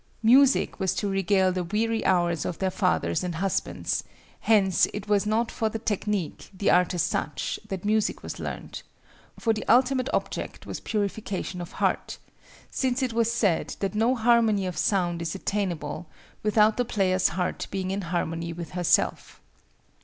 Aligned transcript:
Music 0.23 0.79
was 0.79 0.95
to 0.95 1.07
regale 1.07 1.51
the 1.51 1.63
weary 1.63 2.03
hours 2.05 2.43
of 2.43 2.57
their 2.57 2.71
fathers 2.71 3.23
and 3.23 3.35
husbands; 3.35 4.03
hence 4.39 4.87
it 4.95 5.07
was 5.07 5.27
not 5.27 5.51
for 5.51 5.69
the 5.69 5.77
technique, 5.77 6.49
the 6.51 6.71
art 6.71 6.95
as 6.95 7.03
such, 7.03 7.59
that 7.67 7.85
music 7.85 8.23
was 8.23 8.39
learned; 8.39 8.81
for 9.37 9.53
the 9.53 9.63
ultimate 9.69 10.09
object 10.11 10.65
was 10.65 10.79
purification 10.79 11.61
of 11.61 11.73
heart, 11.73 12.17
since 12.71 13.03
it 13.03 13.13
was 13.13 13.31
said 13.31 13.75
that 13.79 13.93
no 13.93 14.15
harmony 14.15 14.65
of 14.65 14.75
sound 14.75 15.21
is 15.21 15.35
attainable 15.35 16.09
without 16.41 16.77
the 16.77 16.83
player's 16.85 17.27
heart 17.37 17.67
being 17.69 17.91
in 17.91 18.01
harmony 18.01 18.51
with 18.51 18.71
herself. 18.71 19.39